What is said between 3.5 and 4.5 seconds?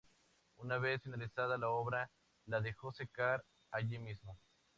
allí mismo.